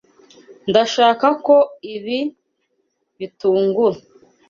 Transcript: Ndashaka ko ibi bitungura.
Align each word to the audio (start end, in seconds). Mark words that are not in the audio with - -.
Ndashaka 0.69 1.27
ko 1.45 1.55
ibi 1.95 2.19
bitungura. 3.17 3.97